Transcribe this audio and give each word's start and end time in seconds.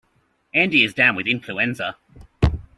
Andy 0.51 0.83
is 0.83 0.95
down 0.95 1.15
with 1.15 1.27
influenza. 1.27 1.95